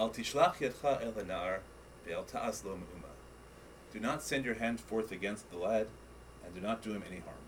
Al 0.00 0.08
tishlach 0.08 0.56
yadcha 0.60 1.04
el 1.04 1.12
hanar 1.12 1.58
ve'al 2.08 2.26
ta'as 2.26 2.64
lo. 2.64 2.78
Do 3.92 4.00
not 4.00 4.22
send 4.22 4.46
your 4.46 4.54
hand 4.54 4.80
forth 4.80 5.12
against 5.12 5.50
the 5.50 5.58
lad, 5.58 5.88
and 6.42 6.54
do 6.54 6.60
not 6.62 6.80
do 6.80 6.92
him 6.92 7.04
any 7.06 7.20
harm. 7.20 7.44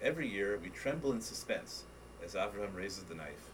Every 0.00 0.28
year 0.28 0.60
we 0.62 0.68
tremble 0.68 1.10
in 1.10 1.20
suspense 1.20 1.82
as 2.24 2.36
Avraham 2.36 2.76
raises 2.76 3.02
the 3.02 3.16
knife, 3.16 3.50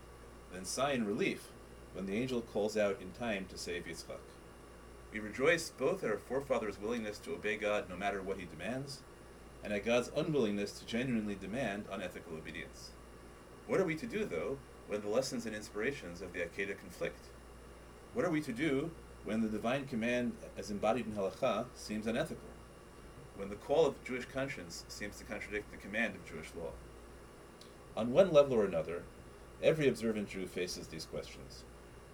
then 0.53 0.67
sigh 0.67 0.93
in 0.93 1.07
relief 1.07 1.49
when 1.95 2.05
the 2.05 2.17
angel 2.17 2.43
calls 2.43 2.77
out 2.77 3.01
in 3.01 3.13
time 3.13 3.47
to 3.49 3.57
save 3.57 3.87
Yitzchak. 3.87 4.21
We 5.11 5.19
rejoice 5.19 5.71
both 5.71 6.05
at 6.05 6.11
our 6.11 6.19
forefather's 6.19 6.79
willingness 6.79 7.17
to 7.21 7.33
obey 7.33 7.57
God 7.57 7.89
no 7.89 7.97
matter 7.97 8.21
what 8.21 8.37
he 8.37 8.45
demands, 8.45 9.01
and 9.65 9.73
at 9.73 9.87
God's 9.87 10.11
unwillingness 10.15 10.73
to 10.73 10.85
genuinely 10.85 11.35
demand 11.35 11.87
unethical 11.91 12.35
obedience. 12.35 12.91
What 13.67 13.81
are 13.81 13.87
we 13.87 13.95
to 13.95 14.07
do, 14.07 14.27
though, 14.27 14.59
when 14.87 15.01
the 15.01 15.09
lessons 15.09 15.47
and 15.47 15.57
inspirations 15.57 16.21
of 16.21 16.35
the 16.35 16.41
Akedah 16.41 16.79
conflict? 16.79 17.29
What 18.15 18.27
are 18.27 18.31
we 18.31 18.43
to 18.43 18.53
do 18.53 18.91
when 19.25 19.41
the 19.41 19.49
divine 19.49 19.87
command, 19.87 20.33
as 20.59 20.71
embodied 20.71 21.07
in 21.07 21.13
halacha, 21.13 21.65
seems 21.75 22.07
unethical? 22.07 22.45
When 23.37 23.49
the 23.49 23.57
call 23.57 23.87
of 23.87 24.05
Jewish 24.05 24.27
conscience 24.27 24.85
seems 24.89 25.17
to 25.17 25.25
contradict 25.25 25.71
the 25.71 25.79
command 25.79 26.15
of 26.15 26.29
Jewish 26.29 26.49
law? 26.55 26.73
On 27.97 28.13
one 28.13 28.31
level 28.31 28.55
or 28.55 28.67
another, 28.67 29.05
every 29.63 29.89
observant 29.89 30.29
Jew 30.29 30.47
faces 30.47 30.89
these 30.89 31.07
questions, 31.07 31.65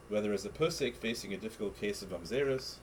whether 0.08 0.32
as 0.32 0.44
a 0.44 0.50
posek 0.50 0.94
facing 0.94 1.34
a 1.34 1.36
difficult 1.36 1.80
case 1.80 2.00
of 2.00 2.10
mamzerus, 2.10 2.76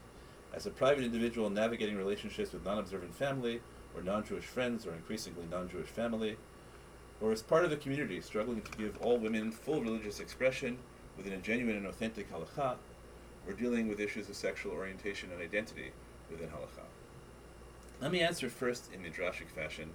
as 0.52 0.66
a 0.66 0.70
private 0.70 1.04
individual 1.04 1.48
navigating 1.48 1.96
relationships 1.96 2.52
with 2.52 2.66
non-observant 2.66 3.14
family, 3.14 3.62
or 3.94 4.02
non-Jewish 4.02 4.44
friends, 4.44 4.86
or 4.86 4.92
increasingly 4.92 5.46
non-Jewish 5.50 5.88
family, 5.88 6.36
or 7.22 7.32
as 7.32 7.40
part 7.40 7.64
of 7.64 7.72
a 7.72 7.76
community 7.76 8.20
struggling 8.20 8.60
to 8.60 8.76
give 8.76 9.00
all 9.00 9.16
women 9.16 9.50
full 9.50 9.80
religious 9.80 10.20
expression 10.20 10.76
within 11.16 11.32
a 11.32 11.38
genuine 11.38 11.76
and 11.76 11.86
authentic 11.86 12.30
halacha, 12.30 12.76
or 13.46 13.52
dealing 13.52 13.88
with 13.88 14.00
issues 14.00 14.28
of 14.28 14.36
sexual 14.36 14.72
orientation 14.72 15.30
and 15.32 15.40
identity 15.40 15.92
within 16.30 16.48
halacha. 16.48 16.84
Let 18.00 18.12
me 18.12 18.20
answer 18.20 18.50
first 18.50 18.90
in 18.92 19.00
midrashic 19.00 19.48
fashion 19.48 19.90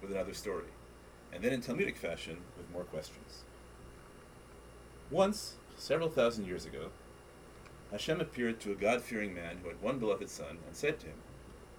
with 0.00 0.10
another 0.10 0.34
story, 0.34 0.70
and 1.32 1.42
then 1.42 1.52
in 1.52 1.60
Talmudic 1.60 1.96
fashion 1.96 2.38
with 2.56 2.70
more 2.72 2.84
questions. 2.84 3.42
Once, 5.10 5.54
several 5.76 6.08
thousand 6.08 6.46
years 6.46 6.64
ago, 6.64 6.88
Hashem 7.90 8.20
appeared 8.20 8.58
to 8.60 8.72
a 8.72 8.76
God-fearing 8.76 9.34
man 9.34 9.58
who 9.62 9.68
had 9.68 9.82
one 9.82 9.98
beloved 9.98 10.30
son 10.30 10.58
and 10.66 10.74
said 10.74 10.98
to 11.00 11.06
him, 11.06 11.18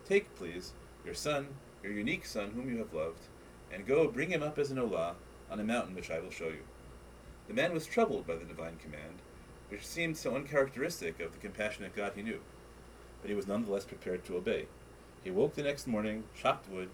Take, 0.07 0.35
please, 0.35 0.73
your 1.03 1.15
son, 1.15 1.47
your 1.81 1.91
unique 1.91 2.25
son 2.25 2.51
whom 2.51 2.69
you 2.69 2.77
have 2.77 2.93
loved, 2.93 3.23
and 3.71 3.87
go 3.87 4.07
bring 4.07 4.29
him 4.29 4.43
up 4.43 4.59
as 4.59 4.69
an 4.69 4.77
olah 4.77 5.13
on 5.49 5.59
a 5.59 5.63
mountain 5.63 5.95
which 5.95 6.11
I 6.11 6.19
will 6.19 6.29
show 6.29 6.49
you. 6.49 6.63
The 7.47 7.53
man 7.53 7.73
was 7.73 7.87
troubled 7.87 8.27
by 8.27 8.35
the 8.35 8.45
divine 8.45 8.77
command, 8.77 9.21
which 9.73 9.87
seemed 9.87 10.15
so 10.15 10.35
uncharacteristic 10.35 11.19
of 11.19 11.31
the 11.31 11.39
compassionate 11.39 11.95
God 11.95 12.11
he 12.15 12.21
knew, 12.21 12.39
but 13.21 13.29
he 13.29 13.35
was 13.35 13.47
nonetheless 13.47 13.85
prepared 13.85 14.23
to 14.23 14.37
obey. 14.37 14.67
He 15.23 15.31
woke 15.31 15.55
the 15.55 15.63
next 15.63 15.87
morning, 15.87 16.25
chopped 16.39 16.69
wood, 16.69 16.89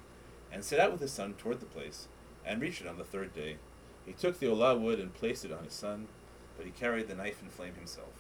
and 0.50 0.64
set 0.64 0.80
out 0.80 0.94
with 0.94 1.02
his 1.02 1.12
son 1.12 1.34
toward 1.34 1.60
the 1.60 1.66
place, 1.66 2.08
and 2.46 2.62
reached 2.62 2.80
it 2.80 2.88
on 2.88 2.98
the 2.98 3.04
third 3.04 3.36
day. 3.36 3.58
He 4.06 4.14
took 4.14 4.40
the 4.40 4.46
olah 4.46 4.80
wood 4.80 4.98
and 4.98 5.14
placed 5.14 5.44
it 5.44 5.52
on 5.52 5.66
his 5.66 5.74
son, 5.74 6.08
but 6.56 6.66
he 6.66 6.72
carried 6.72 7.10
the 7.10 7.16
knife 7.16 7.42
and 7.42 7.52
flame 7.52 7.74
himself. 7.76 8.14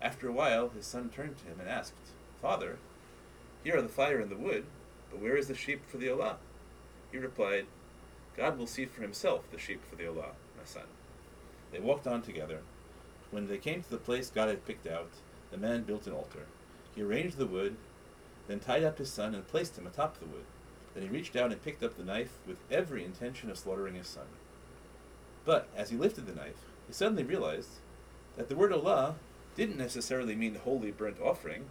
After 0.00 0.28
a 0.28 0.32
while, 0.32 0.68
his 0.68 0.86
son 0.86 1.08
turned 1.08 1.36
to 1.38 1.46
him 1.46 1.58
and 1.58 1.68
asked, 1.68 1.94
Father, 2.40 2.78
here 3.64 3.76
are 3.78 3.82
the 3.82 3.88
fire 3.88 4.20
and 4.20 4.30
the 4.30 4.36
wood, 4.36 4.66
but 5.10 5.20
where 5.20 5.36
is 5.36 5.48
the 5.48 5.54
sheep 5.56 5.80
for 5.88 5.96
the 5.96 6.06
olah? 6.06 6.36
He 7.10 7.18
replied, 7.18 7.66
God 8.36 8.56
will 8.56 8.68
see 8.68 8.84
for 8.84 9.02
himself 9.02 9.50
the 9.50 9.58
sheep 9.58 9.82
for 9.90 9.96
the 9.96 10.04
olah, 10.04 10.36
my 10.56 10.64
son. 10.64 10.84
They 11.72 11.80
walked 11.80 12.06
on 12.06 12.22
together. 12.22 12.60
When 13.34 13.48
they 13.48 13.58
came 13.58 13.82
to 13.82 13.90
the 13.90 13.96
place 13.96 14.30
God 14.30 14.48
had 14.48 14.64
picked 14.64 14.86
out, 14.86 15.10
the 15.50 15.56
man 15.56 15.82
built 15.82 16.06
an 16.06 16.12
altar. 16.12 16.46
He 16.94 17.02
arranged 17.02 17.36
the 17.36 17.46
wood, 17.46 17.74
then 18.46 18.60
tied 18.60 18.84
up 18.84 18.98
his 18.98 19.10
son 19.10 19.34
and 19.34 19.48
placed 19.48 19.76
him 19.76 19.88
atop 19.88 20.20
the 20.20 20.26
wood. 20.26 20.44
Then 20.94 21.02
he 21.02 21.08
reached 21.08 21.32
down 21.32 21.50
and 21.50 21.60
picked 21.60 21.82
up 21.82 21.96
the 21.96 22.04
knife 22.04 22.38
with 22.46 22.58
every 22.70 23.04
intention 23.04 23.50
of 23.50 23.58
slaughtering 23.58 23.96
his 23.96 24.06
son. 24.06 24.26
But 25.44 25.66
as 25.76 25.90
he 25.90 25.96
lifted 25.96 26.26
the 26.26 26.34
knife, 26.36 26.62
he 26.86 26.92
suddenly 26.92 27.24
realized 27.24 27.70
that 28.36 28.48
the 28.48 28.54
word 28.54 28.70
olah 28.70 29.14
didn't 29.56 29.78
necessarily 29.78 30.36
mean 30.36 30.54
holy 30.54 30.92
burnt 30.92 31.20
offering, 31.20 31.64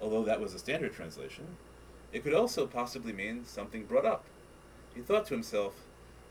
although 0.00 0.24
that 0.24 0.40
was 0.40 0.54
a 0.54 0.58
standard 0.58 0.94
translation. 0.94 1.58
It 2.14 2.24
could 2.24 2.32
also 2.32 2.66
possibly 2.66 3.12
mean 3.12 3.44
something 3.44 3.84
brought 3.84 4.06
up. 4.06 4.24
He 4.94 5.02
thought 5.02 5.26
to 5.26 5.34
himself, 5.34 5.74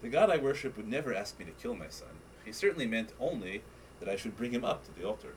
the 0.02 0.09
God 0.09 0.31
I 0.31 0.38
worship 0.38 0.75
would 0.78 0.88
never 0.88 1.13
ask 1.13 1.38
me 1.38 1.46
to 1.46 1.52
kill 1.52 1.75
my 1.75 1.90
son. 1.90 2.09
He 2.44 2.52
certainly 2.52 2.88
meant 2.88 3.13
only 3.19 3.62
that 4.00 4.10
I 4.10 4.16
should 4.16 4.38
bring 4.38 4.52
him 4.52 4.66
up 4.66 4.86
to 4.86 5.00
the 5.00 5.08
altar. 5.08 5.36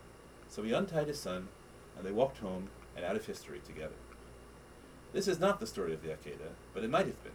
So 0.49 0.63
he 0.63 0.73
untied 0.73 1.09
his 1.09 1.19
son, 1.19 1.49
and 1.97 2.07
they 2.07 2.13
walked 2.13 2.39
home 2.39 2.69
and 2.97 3.05
out 3.05 3.17
of 3.17 3.27
history 3.27 3.61
together. 3.65 3.95
This 5.13 5.29
is 5.29 5.39
not 5.39 5.61
the 5.61 5.67
story 5.67 5.93
of 5.93 6.03
the 6.03 6.09
Akedah, 6.09 6.55
but 6.73 6.85
it 6.85 6.91
might 6.91 7.07
have 7.07 7.23
been. 7.23 7.33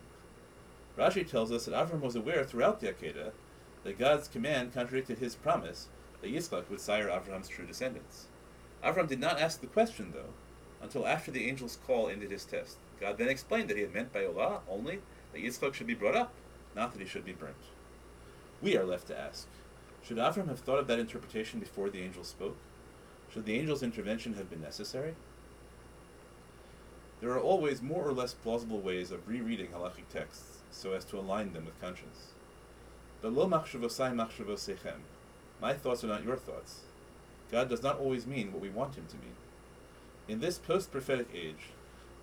Rashi 0.97 1.29
tells 1.29 1.51
us 1.51 1.65
that 1.65 1.75
Avram 1.75 2.01
was 2.01 2.15
aware 2.15 2.43
throughout 2.43 2.79
the 2.79 2.87
Akedah 2.87 3.31
that 3.83 3.99
God's 3.99 4.27
command 4.27 4.73
contradicted 4.73 5.19
his 5.19 5.35
promise 5.35 5.87
that 6.21 6.31
Yitzchak 6.31 6.69
would 6.69 6.81
sire 6.81 7.07
Avram's 7.07 7.47
true 7.47 7.65
descendants. 7.65 8.25
Avram 8.83 9.07
did 9.07 9.19
not 9.19 9.39
ask 9.39 9.61
the 9.61 9.67
question, 9.67 10.11
though, 10.13 10.33
until 10.81 11.05
after 11.07 11.31
the 11.31 11.47
angel's 11.47 11.77
call 11.85 12.09
ended 12.09 12.31
his 12.31 12.45
test. 12.45 12.77
God 12.99 13.17
then 13.17 13.29
explained 13.29 13.69
that 13.69 13.77
he 13.77 13.83
had 13.83 13.93
meant 13.93 14.11
by 14.11 14.21
olah 14.21 14.61
only 14.67 14.99
that 15.33 15.41
Yitzchak 15.41 15.73
should 15.73 15.87
be 15.87 15.93
brought 15.93 16.15
up, 16.15 16.33
not 16.75 16.93
that 16.93 17.01
he 17.01 17.07
should 17.07 17.25
be 17.25 17.31
burnt. 17.31 17.55
We 18.61 18.75
are 18.75 18.83
left 18.83 19.07
to 19.07 19.19
ask, 19.19 19.47
should 20.07 20.17
Avram 20.17 20.47
have 20.47 20.59
thought 20.59 20.79
of 20.79 20.87
that 20.87 20.99
interpretation 20.99 21.59
before 21.59 21.89
the 21.89 22.01
angel 22.01 22.23
spoke? 22.23 22.55
Should 23.33 23.45
the 23.45 23.59
angel's 23.59 23.83
intervention 23.83 24.35
have 24.35 24.49
been 24.49 24.61
necessary? 24.61 25.15
There 27.19 27.31
are 27.31 27.39
always 27.39 27.81
more 27.81 28.07
or 28.07 28.13
less 28.13 28.33
plausible 28.33 28.79
ways 28.79 29.11
of 29.11 29.27
rereading 29.27 29.67
halachic 29.67 30.07
texts 30.09 30.59
so 30.71 30.93
as 30.93 31.03
to 31.05 31.17
align 31.17 31.51
them 31.51 31.65
with 31.65 31.81
conscience. 31.81 32.27
But 33.21 33.33
lo 33.33 33.49
machshavosai 33.49 34.13
machshavosechem. 34.13 34.99
My 35.59 35.73
thoughts 35.73 36.05
are 36.05 36.07
not 36.07 36.23
your 36.23 36.37
thoughts. 36.37 36.81
God 37.51 37.67
does 37.67 37.83
not 37.83 37.99
always 37.99 38.25
mean 38.25 38.53
what 38.53 38.61
we 38.61 38.69
want 38.69 38.95
him 38.95 39.07
to 39.09 39.15
mean. 39.15 39.35
In 40.29 40.39
this 40.39 40.57
post-prophetic 40.57 41.27
age, 41.33 41.71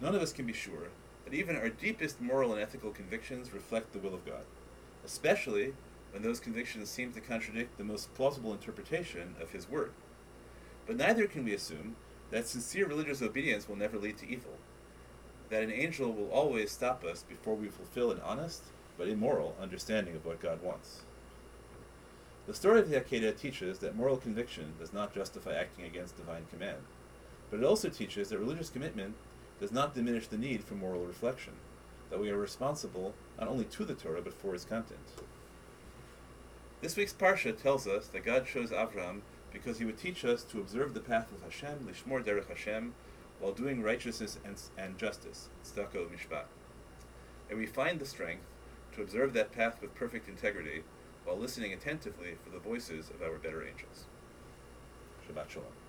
none 0.00 0.14
of 0.14 0.22
us 0.22 0.32
can 0.32 0.46
be 0.46 0.52
sure 0.54 0.88
that 1.24 1.34
even 1.34 1.56
our 1.56 1.68
deepest 1.68 2.20
moral 2.20 2.52
and 2.52 2.62
ethical 2.62 2.92
convictions 2.92 3.52
reflect 3.52 3.92
the 3.92 3.98
will 3.98 4.14
of 4.14 4.24
God, 4.24 4.44
especially 5.04 5.74
when 6.14 6.22
those 6.22 6.38
convictions 6.38 6.88
seem 6.88 7.12
to 7.12 7.20
contradict 7.20 7.76
the 7.76 7.82
most 7.82 8.14
plausible 8.14 8.52
interpretation 8.52 9.34
of 9.42 9.50
His 9.50 9.68
Word. 9.68 9.90
But 10.86 10.96
neither 10.96 11.26
can 11.26 11.44
we 11.44 11.52
assume 11.52 11.96
that 12.30 12.46
sincere 12.46 12.86
religious 12.86 13.20
obedience 13.20 13.68
will 13.68 13.74
never 13.74 13.98
lead 13.98 14.18
to 14.18 14.28
evil, 14.28 14.52
that 15.50 15.64
an 15.64 15.72
angel 15.72 16.12
will 16.12 16.30
always 16.30 16.70
stop 16.70 17.04
us 17.04 17.24
before 17.28 17.56
we 17.56 17.66
fulfill 17.66 18.12
an 18.12 18.20
honest 18.24 18.62
but 18.96 19.08
immoral 19.08 19.56
understanding 19.60 20.14
of 20.14 20.24
what 20.24 20.40
God 20.40 20.62
wants. 20.62 21.02
The 22.46 22.54
story 22.54 22.78
of 22.78 22.88
the 22.88 23.00
Akedah 23.00 23.36
teaches 23.36 23.80
that 23.80 23.96
moral 23.96 24.16
conviction 24.16 24.74
does 24.78 24.92
not 24.92 25.14
justify 25.14 25.54
acting 25.54 25.84
against 25.84 26.16
divine 26.16 26.46
command, 26.48 26.78
but 27.50 27.58
it 27.58 27.66
also 27.66 27.88
teaches 27.88 28.28
that 28.28 28.38
religious 28.38 28.70
commitment 28.70 29.16
does 29.58 29.72
not 29.72 29.96
diminish 29.96 30.28
the 30.28 30.38
need 30.38 30.62
for 30.62 30.74
moral 30.74 31.04
reflection, 31.04 31.54
that 32.10 32.20
we 32.20 32.30
are 32.30 32.38
responsible 32.38 33.14
not 33.36 33.48
only 33.48 33.64
to 33.64 33.84
the 33.84 33.94
Torah 33.94 34.22
but 34.22 34.34
for 34.34 34.54
its 34.54 34.64
content. 34.64 35.00
This 36.84 36.96
week's 36.98 37.14
Parsha 37.14 37.56
tells 37.56 37.86
us 37.86 38.08
that 38.08 38.26
God 38.26 38.46
chose 38.46 38.68
Avram 38.68 39.22
because 39.50 39.78
he 39.78 39.86
would 39.86 39.96
teach 39.96 40.22
us 40.22 40.42
to 40.44 40.60
observe 40.60 40.92
the 40.92 41.00
path 41.00 41.32
of 41.32 41.40
Hashem, 41.42 41.88
Lishmor 41.88 42.22
Derech 42.22 42.48
Hashem, 42.48 42.92
while 43.40 43.52
doing 43.52 43.82
righteousness 43.82 44.38
and, 44.44 44.60
and 44.76 44.98
justice, 44.98 45.48
Tzedakah 45.64 46.10
Mishpat. 46.10 46.44
And 47.48 47.58
we 47.58 47.64
find 47.64 47.98
the 47.98 48.04
strength 48.04 48.44
to 48.94 49.00
observe 49.00 49.32
that 49.32 49.50
path 49.50 49.80
with 49.80 49.94
perfect 49.94 50.28
integrity 50.28 50.82
while 51.24 51.38
listening 51.38 51.72
attentively 51.72 52.34
for 52.44 52.50
the 52.50 52.58
voices 52.58 53.08
of 53.08 53.22
our 53.22 53.38
better 53.38 53.66
angels. 53.66 54.04
Shabbat 55.26 55.48
Shalom. 55.48 55.83